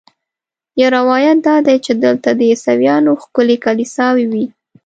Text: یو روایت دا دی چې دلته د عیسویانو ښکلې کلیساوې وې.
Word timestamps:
یو 0.81 0.89
روایت 0.97 1.37
دا 1.47 1.55
دی 1.67 1.77
چې 1.85 1.91
دلته 2.03 2.29
د 2.33 2.41
عیسویانو 2.51 3.11
ښکلې 3.23 3.57
کلیساوې 3.65 4.25
وې. 4.31 4.45